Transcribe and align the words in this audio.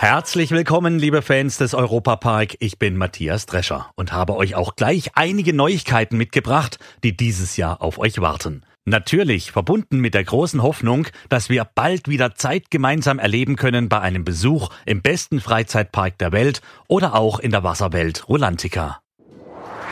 Herzlich 0.00 0.52
willkommen, 0.52 1.00
liebe 1.00 1.22
Fans 1.22 1.56
des 1.58 1.74
Europapark. 1.74 2.54
Ich 2.60 2.78
bin 2.78 2.96
Matthias 2.96 3.46
Drescher 3.46 3.90
und 3.96 4.12
habe 4.12 4.36
euch 4.36 4.54
auch 4.54 4.76
gleich 4.76 5.10
einige 5.14 5.52
Neuigkeiten 5.52 6.16
mitgebracht, 6.16 6.78
die 7.02 7.16
dieses 7.16 7.56
Jahr 7.56 7.82
auf 7.82 7.98
euch 7.98 8.20
warten. 8.20 8.62
Natürlich 8.84 9.50
verbunden 9.50 9.98
mit 9.98 10.14
der 10.14 10.22
großen 10.22 10.62
Hoffnung, 10.62 11.08
dass 11.28 11.48
wir 11.48 11.66
bald 11.74 12.06
wieder 12.06 12.36
Zeit 12.36 12.70
gemeinsam 12.70 13.18
erleben 13.18 13.56
können 13.56 13.88
bei 13.88 14.00
einem 14.00 14.22
Besuch 14.22 14.68
im 14.86 15.02
besten 15.02 15.40
Freizeitpark 15.40 16.16
der 16.18 16.30
Welt 16.30 16.60
oder 16.86 17.16
auch 17.16 17.40
in 17.40 17.50
der 17.50 17.64
Wasserwelt 17.64 18.28
Rulantica. 18.28 19.00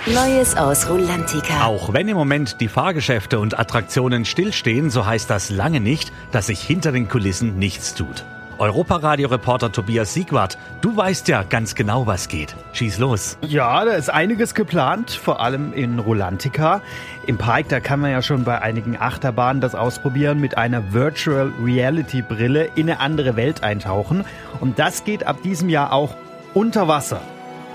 Neues 0.07 0.57
aus 0.57 0.89
Rulantica. 0.89 1.65
Auch 1.65 1.93
wenn 1.93 2.07
im 2.07 2.17
Moment 2.17 2.59
die 2.61 2.69
Fahrgeschäfte 2.69 3.41
und 3.41 3.59
Attraktionen 3.59 4.25
stillstehen, 4.25 4.89
so 4.89 5.05
heißt 5.05 5.29
das 5.29 5.51
lange 5.51 5.81
nicht, 5.81 6.13
dass 6.31 6.47
sich 6.47 6.61
hinter 6.61 6.93
den 6.93 7.09
Kulissen 7.09 7.59
nichts 7.59 7.97
tut. 7.97 8.25
Europaradio-Reporter 8.59 9.73
Tobias 9.73 10.15
Siegwart, 10.15 10.59
du 10.81 10.97
weißt 10.97 11.29
ja 11.29 11.43
ganz 11.43 11.75
genau, 11.75 12.07
was 12.07 12.29
geht. 12.29 12.55
Schieß 12.73 12.99
los. 12.99 13.39
Ja, 13.43 13.85
da 13.85 13.93
ist 13.93 14.09
einiges 14.11 14.55
geplant, 14.55 15.11
vor 15.11 15.41
allem 15.41 15.73
in 15.73 15.99
Rolantica. 15.99 16.81
Im 17.27 17.39
Park, 17.39 17.69
da 17.69 17.81
kann 17.81 18.01
man 18.01 18.11
ja 18.11 18.23
schon 18.23 18.45
bei 18.45 18.61
einigen 18.63 18.97
Achterbahnen 18.97 19.61
das 19.61 19.75
ausprobieren, 19.75 20.41
mit 20.41 20.57
einer 20.57 20.93
Virtual 20.93 21.53
Reality 21.63 22.23
Brille 22.23 22.69
in 22.75 22.89
eine 22.91 23.01
andere 23.01 23.37
Welt 23.37 23.63
eintauchen. 23.63 24.25
Und 24.61 24.79
das 24.79 25.05
geht 25.05 25.27
ab 25.27 25.43
diesem 25.43 25.69
Jahr 25.69 25.93
auch 25.93 26.15
unter 26.55 26.89
Wasser. 26.89 27.21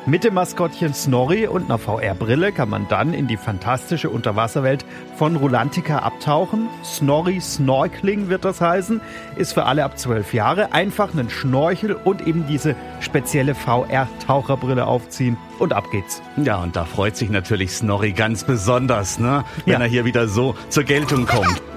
Mit 0.07 0.23
dem 0.23 0.33
Maskottchen 0.33 0.95
Snorri 0.95 1.45
und 1.45 1.66
einer 1.66 1.77
VR-Brille 1.77 2.52
kann 2.52 2.69
man 2.69 2.88
dann 2.88 3.13
in 3.13 3.27
die 3.27 3.38
fantastische 3.38 4.09
Unterwasserwelt 4.09 4.83
von 5.16 5.35
Rulantica 5.35 5.99
abtauchen. 5.99 6.69
Snorri 6.83 7.39
Snorkeling 7.39 8.27
wird 8.27 8.44
das 8.44 8.61
heißen, 8.61 8.99
ist 9.35 9.53
für 9.53 9.66
alle 9.66 9.83
ab 9.85 9.99
12 9.99 10.33
Jahre. 10.33 10.73
Einfach 10.73 11.13
einen 11.13 11.29
Schnorchel 11.29 11.94
und 11.94 12.25
eben 12.27 12.47
diese 12.47 12.75
spezielle 12.99 13.53
VR-Taucherbrille 13.53 14.88
aufziehen 14.88 15.38
und 15.59 15.72
ab 15.72 15.85
geht's. 15.91 16.19
Ja, 16.38 16.57
und 16.63 16.75
da 16.75 16.85
freut 16.85 17.16
sich 17.16 17.29
natürlich 17.29 17.72
Snorri 17.72 18.11
ganz 18.11 18.44
besonders, 18.44 19.19
ne? 19.19 19.44
Wenn 19.66 19.73
Ja. 19.73 19.79
er 19.81 19.88
hier 19.88 20.05
wieder 20.05 20.27
so 20.27 20.55
zur 20.69 20.83
Geltung 20.83 21.27
kommt. 21.27 21.61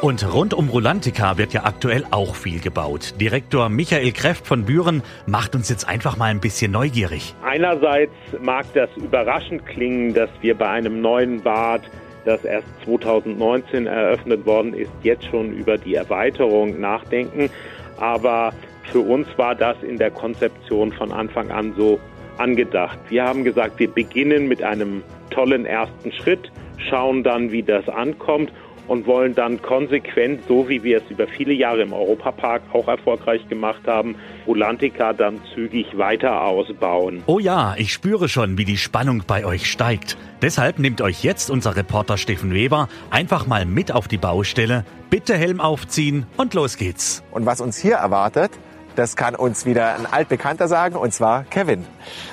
Und 0.00 0.32
rund 0.32 0.54
um 0.54 0.68
Rulantica 0.68 1.38
wird 1.38 1.52
ja 1.52 1.64
aktuell 1.64 2.04
auch 2.12 2.36
viel 2.36 2.60
gebaut. 2.60 3.14
Direktor 3.20 3.68
Michael 3.68 4.12
Kreft 4.12 4.46
von 4.46 4.64
Büren 4.64 5.02
macht 5.26 5.56
uns 5.56 5.68
jetzt 5.68 5.88
einfach 5.88 6.16
mal 6.16 6.26
ein 6.26 6.38
bisschen 6.38 6.70
neugierig. 6.70 7.34
Einerseits 7.44 8.12
mag 8.40 8.64
das 8.74 8.88
überraschend 8.94 9.66
klingen, 9.66 10.14
dass 10.14 10.30
wir 10.40 10.54
bei 10.54 10.68
einem 10.68 11.00
neuen 11.00 11.42
Bad, 11.42 11.82
das 12.24 12.44
erst 12.44 12.68
2019 12.84 13.88
eröffnet 13.88 14.46
worden 14.46 14.72
ist, 14.72 14.92
jetzt 15.02 15.24
schon 15.24 15.52
über 15.52 15.76
die 15.76 15.96
Erweiterung 15.96 16.78
nachdenken. 16.78 17.50
Aber 17.98 18.52
für 18.92 19.00
uns 19.00 19.26
war 19.36 19.56
das 19.56 19.82
in 19.82 19.98
der 19.98 20.12
Konzeption 20.12 20.92
von 20.92 21.10
Anfang 21.10 21.50
an 21.50 21.74
so 21.76 21.98
angedacht. 22.36 23.00
Wir 23.08 23.24
haben 23.24 23.42
gesagt, 23.42 23.80
wir 23.80 23.90
beginnen 23.90 24.46
mit 24.46 24.62
einem 24.62 25.02
tollen 25.30 25.66
ersten 25.66 26.12
Schritt, 26.12 26.52
schauen 26.88 27.24
dann, 27.24 27.50
wie 27.50 27.64
das 27.64 27.88
ankommt 27.88 28.52
und 28.88 29.06
wollen 29.06 29.34
dann 29.34 29.62
konsequent, 29.62 30.40
so 30.48 30.68
wie 30.68 30.82
wir 30.82 30.98
es 30.98 31.10
über 31.10 31.26
viele 31.26 31.52
Jahre 31.52 31.82
im 31.82 31.92
Europapark 31.92 32.62
auch 32.72 32.88
erfolgreich 32.88 33.46
gemacht 33.48 33.86
haben, 33.86 34.16
Rulantica 34.46 35.12
dann 35.12 35.40
zügig 35.54 35.96
weiter 35.96 36.42
ausbauen. 36.42 37.22
Oh 37.26 37.38
ja, 37.38 37.74
ich 37.76 37.92
spüre 37.92 38.28
schon, 38.28 38.58
wie 38.58 38.64
die 38.64 38.78
Spannung 38.78 39.22
bei 39.26 39.44
euch 39.44 39.70
steigt. 39.70 40.16
Deshalb 40.42 40.78
nimmt 40.78 41.00
euch 41.00 41.22
jetzt 41.22 41.50
unser 41.50 41.76
Reporter 41.76 42.16
Steffen 42.16 42.54
Weber 42.54 42.88
einfach 43.10 43.46
mal 43.46 43.66
mit 43.66 43.92
auf 43.92 44.08
die 44.08 44.18
Baustelle. 44.18 44.84
Bitte 45.10 45.36
Helm 45.36 45.60
aufziehen 45.60 46.26
und 46.36 46.54
los 46.54 46.76
geht's. 46.76 47.22
Und 47.30 47.46
was 47.46 47.60
uns 47.60 47.76
hier 47.76 47.96
erwartet, 47.96 48.50
das 48.98 49.14
kann 49.14 49.36
uns 49.36 49.64
wieder 49.64 49.94
ein 49.94 50.06
Altbekannter 50.06 50.66
sagen, 50.66 50.96
und 50.96 51.14
zwar 51.14 51.44
Kevin. 51.44 51.84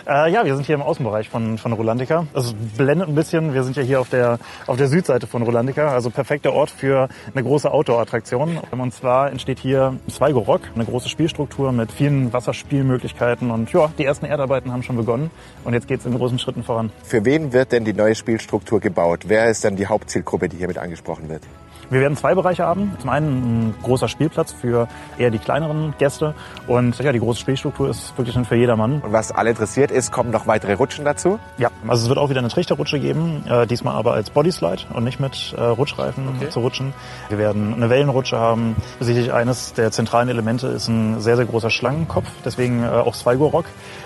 Äh, 0.07 0.31
ja, 0.31 0.45
wir 0.45 0.55
sind 0.55 0.65
hier 0.65 0.75
im 0.75 0.81
Außenbereich 0.81 1.29
von, 1.29 1.59
von 1.59 1.73
Rolandica. 1.73 2.25
Also 2.33 2.53
es 2.53 2.77
blendet 2.77 3.07
ein 3.07 3.13
bisschen. 3.13 3.53
Wir 3.53 3.63
sind 3.63 3.77
ja 3.77 3.83
hier 3.83 4.01
auf 4.01 4.09
der, 4.09 4.39
auf 4.65 4.75
der 4.75 4.87
Südseite 4.87 5.27
von 5.27 5.43
Rolandica. 5.43 5.89
Also 5.89 6.09
perfekter 6.09 6.53
Ort 6.53 6.71
für 6.71 7.07
eine 7.33 7.43
große 7.43 7.69
Outdoor-Attraktion. 7.71 8.57
Und 8.71 8.93
zwar 8.93 9.29
entsteht 9.29 9.59
hier 9.59 9.99
Sligo 10.09 10.39
Rock, 10.39 10.61
eine 10.73 10.85
große 10.85 11.07
Spielstruktur 11.07 11.71
mit 11.71 11.91
vielen 11.91 12.33
Wasserspielmöglichkeiten. 12.33 13.51
Und 13.51 13.71
ja, 13.71 13.91
die 13.99 14.05
ersten 14.05 14.25
Erdarbeiten 14.25 14.73
haben 14.73 14.81
schon 14.81 14.97
begonnen. 14.97 15.29
Und 15.63 15.73
jetzt 15.75 15.87
geht's 15.87 16.05
in 16.05 16.17
großen 16.17 16.39
Schritten 16.39 16.63
voran. 16.63 16.91
Für 17.03 17.23
wen 17.25 17.53
wird 17.53 17.73
denn 17.73 17.85
die 17.85 17.93
neue 17.93 18.15
Spielstruktur 18.15 18.79
gebaut? 18.79 19.25
Wer 19.27 19.51
ist 19.51 19.63
denn 19.63 19.75
die 19.75 19.85
Hauptzielgruppe, 19.85 20.49
die 20.49 20.57
hiermit 20.57 20.79
angesprochen 20.79 21.29
wird? 21.29 21.43
Wir 21.89 22.01
werden 22.01 22.17
zwei 22.17 22.35
Bereiche 22.35 22.65
haben. 22.65 22.95
Zum 22.99 23.09
einen 23.09 23.69
ein 23.69 23.75
großer 23.81 24.07
Spielplatz 24.07 24.51
für 24.51 24.87
eher 25.17 25.31
die 25.31 25.39
kleineren 25.39 25.93
Gäste. 25.97 26.33
Und 26.67 26.97
ja, 26.99 27.11
die 27.11 27.19
große 27.19 27.39
Spielstruktur 27.39 27.89
ist 27.89 28.17
wirklich 28.17 28.35
dann 28.35 28.45
für 28.45 28.55
jedermann. 28.55 29.01
Und 29.01 29.11
was 29.11 29.31
alle 29.31 29.51
interessiert 29.51 29.91
ist, 29.91 30.11
kommen 30.11 30.31
noch 30.31 30.47
weitere 30.47 30.73
Rutschen 30.73 31.05
dazu. 31.05 31.39
Ja, 31.57 31.69
also 31.87 32.03
es 32.03 32.09
wird 32.09 32.17
auch 32.17 32.29
wieder 32.29 32.39
eine 32.39 32.49
Trichterrutsche 32.49 32.99
geben, 32.99 33.43
äh, 33.47 33.67
diesmal 33.67 33.95
aber 33.95 34.13
als 34.13 34.29
Bodyslide 34.29 34.83
und 34.93 35.03
nicht 35.03 35.19
mit 35.19 35.53
äh, 35.57 35.61
Rutschreifen 35.61 36.25
zu 36.49 36.59
rutschen. 36.59 36.93
Wir 37.29 37.37
werden 37.37 37.73
eine 37.73 37.89
Wellenrutsche 37.89 38.37
haben. 38.37 38.75
Sicherlich 38.99 39.33
eines 39.33 39.73
der 39.73 39.91
zentralen 39.91 40.29
Elemente 40.29 40.67
ist 40.67 40.87
ein 40.87 41.21
sehr, 41.21 41.35
sehr 41.35 41.45
großer 41.45 41.69
Schlangenkopf, 41.69 42.27
deswegen 42.43 42.83
äh, 42.83 42.87
auch 42.87 43.13
Sligo 43.13 43.47
Rock, 43.47 43.65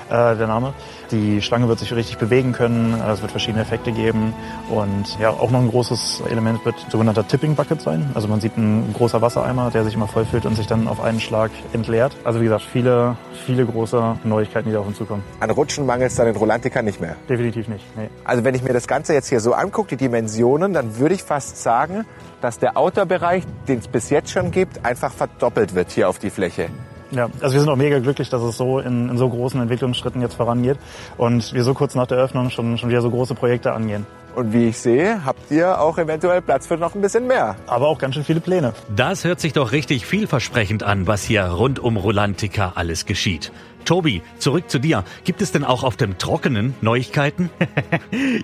äh, 0.09 0.35
der 0.35 0.47
Name. 0.47 0.73
Die 1.12 1.41
Schlange 1.41 1.68
wird 1.68 1.79
sich 1.79 1.91
richtig 1.94 2.18
bewegen 2.18 2.51
können, 2.51 3.01
es 3.01 3.22
wird 3.22 3.31
verschiedene 3.31 3.63
Effekte 3.63 3.91
geben 3.91 4.34
und 4.69 5.18
ja, 5.19 5.31
auch 5.31 5.50
noch 5.50 5.59
ein 5.59 5.69
großes 5.69 6.22
Element 6.29 6.63
wird 6.66 6.75
sogenannter 6.91 7.28
Tipping 7.28 7.56
Bucket 7.69 7.81
sein. 7.84 8.09
Also 8.16 8.28
man 8.28 8.41
sieht 8.41 8.57
ein 8.57 8.94
großer 8.94 9.22
Wassereimer, 9.22 9.69
der 9.69 9.84
sich 9.84 9.94
immer 9.94 10.07
vollfüllt 10.07 10.46
und 10.46 10.56
sich 10.56 10.66
dann 10.66 10.88
auf 10.88 11.02
einen 11.02 11.19
Schlag 11.19 11.52
entleert. 11.72 12.16
Also 12.24 12.40
wie 12.40 12.46
gesagt, 12.46 12.63
viele, 12.63 13.16
viele 13.46 13.66
große 13.66 14.18
Neuigkeiten, 14.24 14.69
die 14.69 14.74
da 14.74 14.80
auf 14.80 14.88
uns 14.88 14.97
zukommen. 14.97 15.24
An 15.40 15.52
Rutschen 15.52 15.85
mangelt 15.85 16.09
es 16.09 16.18
dann 16.18 16.28
in 16.28 16.35
Rolantica 16.35 16.81
nicht 16.81 17.00
mehr. 17.00 17.16
Definitiv 17.30 17.68
nicht. 17.68 17.85
Nee. 17.96 18.09
Also 18.24 18.44
wenn 18.44 18.56
ich 18.56 18.63
mir 18.63 18.74
das 18.74 18.88
Ganze 18.88 19.13
jetzt 19.13 19.30
hier 19.30 19.40
so 19.40 19.53
angucke, 19.53 19.90
die 19.90 19.97
Dimensionen, 19.97 20.74
dann 20.74 20.97
würde 20.97 21.13
ich 21.13 21.24
fast 21.24 21.62
sagen, 21.62 22.06
dass 22.41 22.57
der 22.57 22.75
Outdoor-Bereich, 22.75 23.44
den 23.68 23.80
es 23.80 23.88
bis 23.88 24.09
jetzt 24.09 24.31
schon 24.31 24.50
gibt, 24.50 24.84
einfach 24.86 25.12
verdoppelt 25.12 25.75
wird 25.75 25.91
hier 25.91 26.09
auf 26.09 26.18
die 26.18 26.31
Fläche. 26.31 26.69
Ja, 27.12 27.30
also 27.42 27.53
wir 27.53 27.59
sind 27.59 27.70
auch 27.70 27.75
mega 27.75 28.00
glücklich, 28.00 28.30
dass 28.30 28.42
es 28.42 28.58
so 28.58 28.80
in, 28.80 29.09
in 29.09 29.18
so 29.18 29.30
großen 29.30 29.59
Entwicklungsschritten 29.59 30.22
jetzt 30.22 30.36
vorangeht 30.36 30.78
und 31.18 31.53
wir 31.53 31.64
so 31.64 31.74
kurz 31.74 31.96
nach 31.96 32.08
der 32.08 32.20
Eröffnung 32.20 32.50
schon, 32.52 32.78
schon 32.78 32.90
wieder 32.90 33.02
so 33.02 33.09
große 33.09 33.36
Projekte 33.36 33.74
angehen. 33.74 34.06
Und 34.36 34.53
wie 34.53 34.70
ich 34.70 34.78
sehe, 34.78 35.25
habt 35.25 35.50
ihr 35.50 35.81
auch 35.81 35.98
eventuell 35.98 36.42
Platz 36.42 36.68
für 36.68 36.78
noch 36.78 36.94
ein 36.94 37.02
bisschen 37.02 37.25
mehr. 37.25 37.56
Aber 37.66 37.88
auch 37.88 37.98
ganz 37.98 38.14
schön 38.14 38.24
viele 38.24 38.40
Pläne. 38.40 38.74
Das 38.96 39.24
hört 39.24 39.40
sich 39.40 39.53
doch 39.53 39.72
richtig 39.72 40.06
vielversprechend 40.06 40.84
an, 40.84 41.08
was 41.08 41.24
hier 41.24 41.44
rund 41.46 41.80
um 41.80 41.98
Rulantica 41.98 42.74
alles 42.75 43.06
geschieht. 43.06 43.52
Tobi, 43.86 44.22
zurück 44.38 44.69
zu 44.69 44.78
dir. 44.78 45.03
Gibt 45.24 45.42
es 45.42 45.52
denn 45.52 45.64
auch 45.64 45.84
auf 45.84 45.98
dem 45.98 46.18
Trockenen 46.18 46.75
Neuigkeiten? 46.81 47.50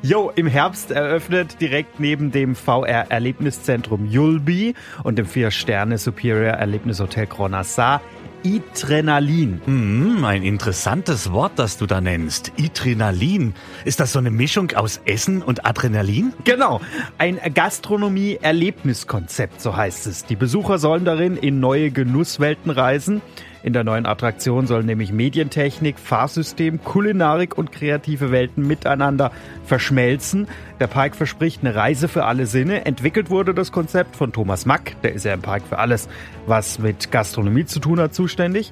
Jo, 0.02 0.31
im 0.36 0.48
Herbst 0.48 0.92
eröffnet 0.92 1.62
direkt 1.62 2.00
neben 2.00 2.31
dem 2.31 2.56
VR-Erlebniszentrum 2.56 4.06
Julbi 4.06 4.75
und 5.04 5.18
dem 5.18 5.25
Vier-Sterne 5.25 5.98
Superior 5.98 6.54
Erlebnishotel 6.54 7.28
Cronassar 7.28 8.02
Adrenalin. 8.45 9.59
Hm, 9.66 10.23
ein 10.23 10.44
interessantes 10.44 11.31
Wort, 11.31 11.53
das 11.56 11.78
du 11.78 11.88
da 11.88 12.00
nennst. 12.00 12.51
Adrenalin. 12.59 13.56
Ist 13.86 14.00
das 14.00 14.13
so 14.13 14.19
eine 14.19 14.30
Mischung 14.30 14.71
aus 14.75 15.01
Essen 15.06 15.42
und 15.42 15.65
Adrenalin? 15.65 16.31
Genau, 16.44 16.80
ein 17.18 17.39
Gastronomie-Erlebniskonzept, 17.53 19.62
so 19.62 19.75
heißt 19.75 20.06
es. 20.06 20.25
Die 20.25 20.36
Besucher 20.36 20.77
sollen 20.77 21.06
darin 21.06 21.38
in 21.38 21.59
neue 21.59 21.89
Genusswelten 21.89 22.69
reisen. 22.69 23.24
In 23.65 23.73
der 23.73 23.83
neuen 23.83 24.06
Attraktion 24.06 24.67
sollen 24.67 24.85
nämlich 24.85 25.12
Medientechnik, 25.12 25.97
Fahrsystem, 25.97 26.83
Kulinarik 26.83 27.57
und 27.57 27.71
kreative 27.71 28.29
Welten 28.29 28.67
miteinander 28.67 29.31
verschmelzen. 29.65 30.47
Der 30.79 30.85
Park 30.85 31.15
verspricht 31.15 31.62
eine 31.63 31.73
Reise 31.73 32.07
für 32.07 32.25
alle 32.25 32.45
Sinne. 32.45 32.85
Entwickelt 32.85 33.31
wurde 33.31 33.56
das 33.56 33.71
Konzept 33.71 34.17
von 34.17 34.31
Thomas 34.31 34.67
Mack, 34.67 35.01
der 35.01 35.13
ist 35.13 35.25
ja 35.25 35.33
im 35.33 35.41
Park 35.41 35.63
für 35.67 35.79
alles, 35.79 36.07
was 36.45 36.77
mit 36.77 37.12
Gastronomie 37.12 37.65
zu 37.65 37.79
tun 37.79 38.00
hat, 38.00 38.13
zuständig. 38.13 38.71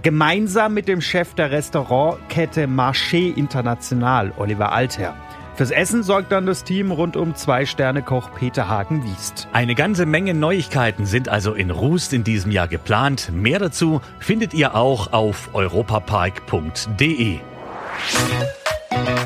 Gemeinsam 0.00 0.72
mit 0.72 0.88
dem 0.88 1.02
Chef 1.02 1.34
der 1.34 1.50
Restaurantkette 1.50 2.64
Marché 2.68 3.36
International, 3.36 4.32
Oliver 4.38 4.72
Alter. 4.72 5.14
Fürs 5.54 5.70
Essen 5.70 6.02
sorgt 6.02 6.32
dann 6.32 6.46
das 6.46 6.64
Team 6.64 6.90
rund 6.90 7.16
um 7.16 7.34
Zwei-Sterne-Koch 7.34 8.30
Peter 8.34 8.68
Hagen-Wiest. 8.68 9.48
Eine 9.52 9.74
ganze 9.74 10.06
Menge 10.06 10.32
Neuigkeiten 10.32 11.04
sind 11.04 11.28
also 11.28 11.52
in 11.52 11.70
Rust 11.70 12.14
in 12.14 12.24
diesem 12.24 12.50
Jahr 12.50 12.68
geplant. 12.68 13.30
Mehr 13.32 13.58
dazu 13.58 14.00
findet 14.18 14.54
ihr 14.54 14.74
auch 14.74 15.12
auf 15.12 15.50
europapark.de. 15.52 17.38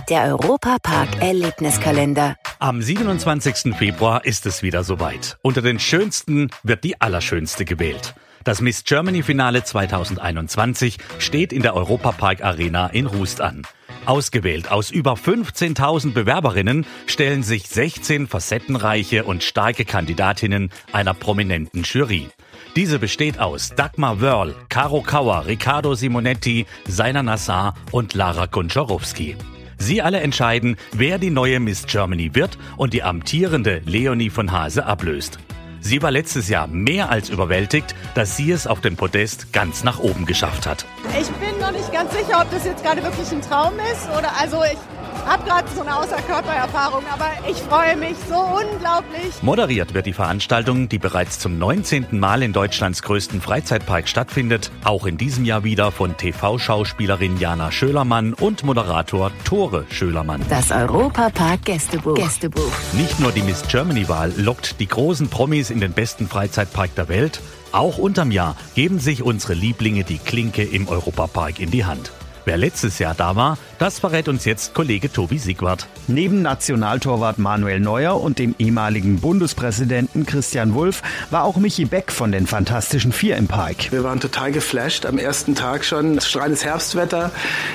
Der 0.08 0.24
Europapark 0.24 1.20
Erlebniskalender. 1.20 2.36
Am 2.58 2.82
27. 2.82 3.76
Februar 3.76 4.24
ist 4.24 4.46
es 4.46 4.62
wieder 4.62 4.82
soweit. 4.82 5.38
Unter 5.42 5.62
den 5.62 5.78
schönsten 5.78 6.50
wird 6.62 6.82
die 6.84 7.00
allerschönste 7.00 7.64
gewählt. 7.64 8.14
Das 8.42 8.60
Miss 8.60 8.84
Germany 8.84 9.22
Finale 9.22 9.64
2021 9.64 10.98
steht 11.18 11.52
in 11.52 11.62
der 11.62 11.74
Europapark 11.74 12.44
Arena 12.44 12.88
in 12.88 13.06
Rust 13.06 13.40
an. 13.40 13.62
Ausgewählt 14.06 14.70
aus 14.70 14.92
über 14.92 15.14
15.000 15.14 16.12
Bewerberinnen 16.12 16.86
stellen 17.06 17.42
sich 17.42 17.66
16 17.68 18.28
facettenreiche 18.28 19.24
und 19.24 19.42
starke 19.42 19.84
Kandidatinnen 19.84 20.70
einer 20.92 21.12
prominenten 21.12 21.82
Jury. 21.82 22.28
Diese 22.76 23.00
besteht 23.00 23.40
aus 23.40 23.74
Dagmar 23.74 24.20
Wörl, 24.20 24.54
Caro 24.68 25.02
Kauer, 25.02 25.46
Riccardo 25.46 25.94
Simonetti, 25.96 26.66
Seiner 26.86 27.24
Nassar 27.24 27.74
und 27.90 28.14
Lara 28.14 28.46
Gonczarowski. 28.46 29.36
Sie 29.78 30.00
alle 30.00 30.20
entscheiden, 30.20 30.76
wer 30.92 31.18
die 31.18 31.30
neue 31.30 31.58
Miss 31.58 31.86
Germany 31.86 32.34
wird 32.34 32.58
und 32.76 32.94
die 32.94 33.02
amtierende 33.02 33.82
Leonie 33.84 34.30
von 34.30 34.52
Hase 34.52 34.86
ablöst. 34.86 35.38
Sie 35.80 36.02
war 36.02 36.10
letztes 36.10 36.48
Jahr 36.48 36.66
mehr 36.66 37.10
als 37.10 37.28
überwältigt, 37.28 37.94
dass 38.14 38.36
sie 38.36 38.50
es 38.50 38.66
auf 38.66 38.80
dem 38.80 38.96
Podest 38.96 39.52
ganz 39.52 39.84
nach 39.84 39.98
oben 39.98 40.26
geschafft 40.26 40.66
hat. 40.66 40.84
Ich 41.18 41.28
bin 41.28 41.58
noch 41.60 41.72
nicht 41.72 41.92
ganz 41.92 42.12
sicher, 42.12 42.40
ob 42.42 42.50
das 42.50 42.64
jetzt 42.64 42.82
gerade 42.82 43.02
wirklich 43.02 43.30
ein 43.30 43.42
Traum 43.42 43.74
ist 43.92 44.08
oder 44.16 44.32
also 44.40 44.62
ich 44.64 44.78
habe 45.26 45.44
gerade 45.44 45.68
so 45.74 45.82
eine 45.82 45.96
Außerkörpererfahrung, 45.96 47.04
aber 47.12 47.30
ich 47.48 47.56
freue 47.56 47.96
mich 47.96 48.16
so 48.28 48.36
unglaublich. 48.36 49.42
Moderiert 49.42 49.92
wird 49.92 50.06
die 50.06 50.12
Veranstaltung, 50.12 50.88
die 50.88 50.98
bereits 50.98 51.38
zum 51.38 51.58
19. 51.58 52.06
Mal 52.12 52.42
in 52.42 52.52
Deutschlands 52.52 53.02
größten 53.02 53.40
Freizeitpark 53.40 54.08
stattfindet, 54.08 54.70
auch 54.84 55.06
in 55.06 55.18
diesem 55.18 55.44
Jahr 55.44 55.64
wieder 55.64 55.90
von 55.92 56.16
TV-Schauspielerin 56.16 57.38
Jana 57.38 57.72
Schölermann 57.72 58.34
und 58.34 58.64
Moderator 58.64 59.32
Tore 59.44 59.84
Schölermann. 59.90 60.42
Das 60.48 60.70
Europapark 60.70 61.64
Gästebuch. 61.64 62.14
Gästebuch. 62.14 62.72
Nicht 62.92 63.18
nur 63.20 63.32
die 63.32 63.42
Miss 63.42 63.62
Germany-Wahl 63.68 64.32
lockt 64.36 64.80
die 64.80 64.86
großen 64.88 65.28
Promis 65.28 65.70
in 65.70 65.80
den 65.80 65.92
besten 65.92 66.28
Freizeitpark 66.28 66.94
der 66.94 67.08
Welt, 67.08 67.40
auch 67.72 67.98
unterm 67.98 68.30
Jahr 68.30 68.56
geben 68.74 69.00
sich 69.00 69.22
unsere 69.22 69.54
Lieblinge 69.54 70.04
die 70.04 70.18
Klinke 70.18 70.62
im 70.62 70.88
Europapark 70.88 71.60
in 71.60 71.70
die 71.70 71.84
Hand. 71.84 72.12
Wer 72.46 72.58
letztes 72.58 73.00
Jahr 73.00 73.16
da 73.16 73.34
war, 73.34 73.58
das 73.80 73.98
verrät 73.98 74.28
uns 74.28 74.44
jetzt 74.44 74.72
Kollege 74.72 75.12
Tobi 75.12 75.36
Siegwart. 75.36 75.88
Neben 76.06 76.42
Nationaltorwart 76.42 77.38
Manuel 77.38 77.80
Neuer 77.80 78.20
und 78.20 78.38
dem 78.38 78.54
ehemaligen 78.60 79.18
Bundespräsidenten 79.18 80.26
Christian 80.26 80.72
Wulff 80.74 81.02
war 81.30 81.42
auch 81.42 81.56
Michi 81.56 81.86
Beck 81.86 82.12
von 82.12 82.30
den 82.30 82.46
Fantastischen 82.46 83.10
Vier 83.10 83.36
im 83.36 83.48
Park. 83.48 83.90
Wir 83.90 84.04
waren 84.04 84.20
total 84.20 84.52
geflasht 84.52 85.06
am 85.06 85.18
ersten 85.18 85.56
Tag 85.56 85.84
schon. 85.84 86.20
Strahlendes 86.20 86.64
Herbstwetter, 86.64 87.32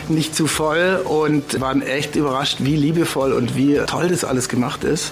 nicht 0.07 0.37
zu 0.37 0.47
voll 0.47 1.01
und 1.03 1.59
waren 1.59 1.81
echt 1.81 2.15
überrascht, 2.15 2.59
wie 2.59 2.77
liebevoll 2.77 3.33
und 3.33 3.57
wie 3.57 3.77
toll 3.87 4.07
das 4.07 4.23
alles 4.23 4.47
gemacht 4.47 4.85
ist. 4.85 5.11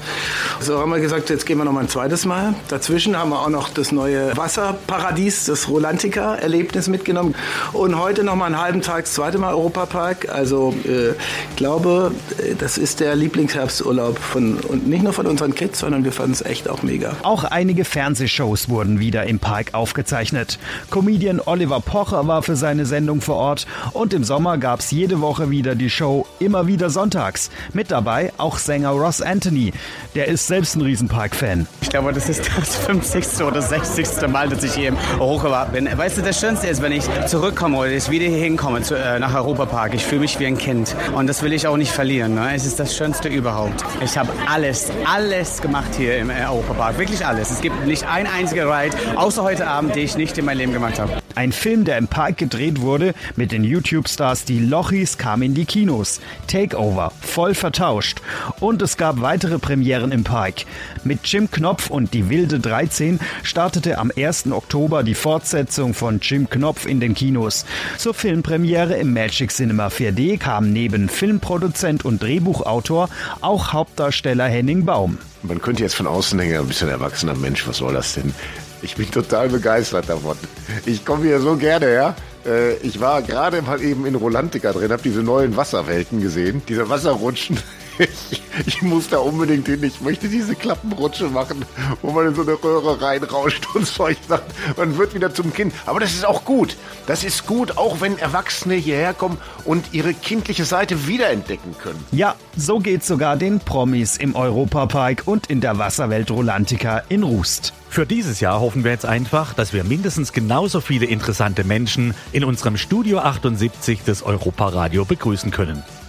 So 0.62 0.80
haben 0.80 0.90
wir 0.90 1.02
gesagt, 1.02 1.30
jetzt 1.30 1.46
gehen 1.46 1.58
wir 1.58 1.66
noch 1.66 1.74
mal 1.74 1.82
ein 1.82 1.90
zweites 1.90 2.26
Mal. 2.26 2.56
Dazwischen 2.70 3.18
haben 3.18 3.32
wir 3.32 3.42
auch 3.42 3.50
noch 3.50 3.68
das 3.68 3.92
neue 3.92 4.38
Wasserparadies, 4.38 5.48
das 5.48 5.68
Rolantica-Erlebnis 5.68 6.88
mitgenommen 6.88 7.36
und 7.74 8.00
heute 8.00 8.24
noch 8.24 8.36
mal 8.36 8.46
einen 8.46 8.62
halben 8.62 8.82
Tag 8.82 9.04
das 9.04 9.16
zweite 9.16 9.38
Mal 9.38 9.49
Europapark. 9.50 10.30
Also 10.30 10.74
äh, 10.86 11.14
glaube, 11.56 12.12
äh, 12.38 12.56
das 12.56 12.78
ist 12.78 13.00
der 13.00 13.16
Lieblingsherbsturlaub 13.16 14.18
von, 14.18 14.58
und 14.60 14.88
nicht 14.88 15.04
nur 15.04 15.14
von 15.14 15.28
unseren 15.28 15.56
Kids, 15.56 15.80
sondern 15.80 16.04
wir 16.04 16.12
fanden 16.12 16.34
es 16.34 16.42
echt 16.42 16.70
auch 16.70 16.84
mega. 16.84 17.16
Auch 17.24 17.44
einige 17.44 17.86
Fernsehshows 17.86 18.70
wurden 18.70 19.00
wieder 19.00 19.26
im 19.26 19.40
Park 19.40 19.74
aufgezeichnet. 19.74 20.60
Comedian 20.90 21.42
Oliver 21.46 21.80
Pocher 21.80 22.28
war 22.28 22.44
für 22.44 22.56
seine 22.56 22.86
Sendung 22.86 23.22
vor 23.22 23.36
Ort 23.36 23.68
und 23.94 24.14
im 24.14 24.24
Sommer 24.24 24.58
gab 24.58 24.80
es 24.80 24.92
jede 24.92 25.22
Woche 25.22 25.50
wieder 25.50 25.76
die 25.76 25.90
Show 25.90 26.26
Immer 26.40 26.68
wieder 26.68 26.90
sonntags. 26.90 27.50
Mit 27.74 27.92
dabei 27.92 28.32
auch 28.38 28.58
Sänger 28.58 28.92
Ross 28.92 29.22
Anthony. 29.22 29.74
Der 30.16 30.28
ist 30.28 30.48
selbst 30.48 30.76
ein 30.76 30.82
Riesenpark-Fan. 30.82 31.68
Ich 31.82 31.90
glaube, 31.90 32.14
das 32.14 32.30
ist 32.30 32.50
das 32.58 32.76
50. 32.76 33.44
oder 33.44 33.62
60. 33.62 34.28
Mal, 34.30 34.50
dass 34.50 34.64
ich 34.64 34.74
hier 34.74 34.90
im 34.90 34.98
Europa 35.20 35.66
bin. 35.66 35.90
Weißt 35.96 36.18
du, 36.18 36.22
das 36.22 36.40
Schönste 36.40 36.68
ist, 36.68 36.82
wenn 36.82 36.92
ich 36.92 37.04
zurückkomme 37.28 37.78
oder 37.78 37.92
ich 37.92 38.10
wieder 38.10 38.26
hier 38.26 38.38
hinkomme 38.38 38.82
zu, 38.82 38.96
äh, 38.96 39.20
nach 39.20 39.34
Europapark. 39.40 39.94
Ich 39.94 40.06
fühle 40.06 40.22
mich 40.22 40.40
wie 40.40 40.46
ein 40.46 40.58
Kind 40.58 40.96
und 41.16 41.28
das 41.28 41.42
will 41.42 41.54
ich 41.54 41.66
auch 41.66 41.78
nicht 41.78 41.92
verlieren. 41.92 42.36
Ne? 42.36 42.54
Es 42.54 42.66
ist 42.66 42.80
das 42.80 42.96
Schönste 42.96 43.30
überhaupt. 43.30 43.86
Ich 44.04 44.18
habe 44.18 44.30
alles, 44.48 44.92
alles 45.06 45.62
gemacht 45.62 45.96
hier 45.96 46.18
im 46.18 46.30
äh, 46.30 46.46
Europapark. 46.46 46.98
Wirklich 46.98 47.26
alles. 47.26 47.50
Es 47.50 47.62
gibt 47.62 47.86
nicht 47.86 48.06
ein 48.06 48.28
einziger 48.28 48.66
Ride, 48.66 48.96
außer 49.16 49.44
heute 49.44 49.66
Abend, 49.66 49.96
die 49.96 50.02
ich 50.02 50.18
nicht 50.18 50.38
in 50.38 50.46
meinem 50.46 50.58
Leben 50.58 50.74
gemacht 50.74 51.00
habe. 51.00 51.14
Ein 51.40 51.54
Film, 51.54 51.86
der 51.86 51.98
im 51.98 52.10
Park 52.10 52.36
gedreht 52.36 52.82
wurde, 52.82 53.14
mit 53.38 53.54
den 53.54 53.64
YouTube-Stars 53.64 54.44
Die 54.44 54.60
Lochis 54.60 55.18
kam 55.18 55.42
in 55.42 55.54
die 55.54 55.64
Kinos. 55.64 56.20
Takeover, 56.48 57.14
voll 57.22 57.56
vertauscht. 57.56 58.22
Und 58.60 58.82
es 58.82 58.98
gab 58.98 59.22
weitere 59.22 59.58
Premieren 59.58 60.12
im 60.12 60.26
Park. 60.26 60.66
Mit 61.06 61.26
Jim 61.28 61.50
Knopf 61.50 61.90
und 61.90 62.14
Die 62.14 62.30
Wilde 62.30 62.60
13 62.60 63.22
startete 63.42 64.00
am 64.00 64.12
1. 64.14 64.52
Oktober 64.52 65.02
die 65.04 65.16
Fortsetzung 65.16 65.94
von 65.94 66.20
Jim 66.20 66.50
Knopf 66.50 66.86
in 66.86 67.00
den 67.00 67.14
Kinos. 67.14 67.64
Zur 67.98 68.14
Filmpremiere 68.14 68.98
im 68.98 69.14
Magic 69.14 69.52
Cinema 69.52 69.88
4D 69.88 70.40
kam 70.40 70.74
neben 70.74 71.08
Filmproduzent 71.08 72.04
und 72.04 72.22
Drehbuchautor 72.22 73.08
auch 73.40 73.72
Hauptdarsteller 73.72 74.50
Henning 74.50 74.84
Baum. 74.84 75.18
Man 75.44 75.62
könnte 75.62 75.84
jetzt 75.84 75.96
von 75.96 76.06
außen 76.06 76.38
denken, 76.38 76.58
ein 76.58 76.68
bisschen 76.68 76.90
erwachsener 76.90 77.34
Mensch, 77.34 77.66
was 77.66 77.78
soll 77.78 77.94
das 77.94 78.16
denn? 78.16 78.34
Ich 78.82 78.96
bin 78.96 79.12
total 79.12 79.50
begeistert 79.50 80.10
davon. 80.10 80.38
Ich 80.86 81.06
komme 81.06 81.26
hier 81.26 81.40
so 81.40 81.56
gerne 81.56 81.86
her. 81.86 82.16
Äh, 82.46 82.76
ich 82.78 83.00
war 83.02 83.22
gerade 83.22 83.62
mal 83.62 83.82
eben 83.82 84.06
in 84.06 84.16
Rolantica 84.16 84.72
drin, 84.72 84.92
habe 84.92 85.02
diese 85.04 85.22
neuen 85.22 85.58
Wasserwelten 85.58 86.22
gesehen, 86.22 86.62
diese 86.68 86.90
Wasserrutschen. 86.90 87.58
Ich, 88.00 88.42
ich, 88.66 88.82
muss 88.82 89.10
da 89.10 89.18
unbedingt 89.18 89.68
hin. 89.68 89.84
Ich 89.84 90.00
möchte 90.00 90.30
diese 90.30 90.56
Klappenrutsche 90.56 91.26
machen, 91.26 91.66
wo 92.02 92.12
man 92.12 92.28
in 92.28 92.36
so 92.36 92.44
eine 92.44 92.54
Röhre 92.54 93.02
reinrauscht 93.02 93.68
und 93.74 93.86
Zeug 93.86 94.18
sagt. 94.28 94.54
Man 94.78 94.98
wird 94.98 95.14
wieder 95.14 95.34
zum 95.34 95.54
Kind. 95.54 95.74
Aber 95.86 96.00
das 96.00 96.14
ist 96.14 96.26
auch 96.26 96.46
gut. 96.46 96.78
Das 97.08 97.26
ist 97.26 97.46
gut, 97.46 97.78
auch 97.78 98.00
wenn 98.00 98.18
Erwachsene 98.18 98.76
hierher 98.76 99.14
kommen 99.14 99.38
und 99.66 99.94
ihre 99.94 100.14
kindliche 100.14 100.64
Seite 100.64 101.08
wiederentdecken 101.08 101.76
können. 101.78 102.04
Ja, 102.12 102.36
so 102.56 102.80
geht's 102.80 103.08
sogar 103.08 103.36
den 103.36 103.60
Promis 103.60 104.16
im 104.16 104.36
Europapark 104.36 105.24
und 105.26 105.48
in 105.48 105.60
der 105.60 105.78
Wasserwelt 105.78 106.32
Rolantica 106.32 107.04
in 107.10 107.24
Rust. 107.24 107.74
Für 107.90 108.06
dieses 108.06 108.40
Jahr 108.40 108.62
hoffen 108.62 108.84
wir 108.84 108.92
jetzt 108.92 109.06
einfach, 109.06 109.54
dass 109.54 109.74
wir 109.74 109.84
mindestens 109.84 110.32
genauso 110.32 110.80
viele 110.80 111.08
interessante 111.08 111.64
Menschen 111.64 112.14
in 112.32 112.44
unserem 112.44 112.78
Studio 112.78 113.20
78 113.20 114.04
des 114.04 114.22
Europaradio 114.22 115.06
begrüßen 115.06 115.52
können. 115.52 115.84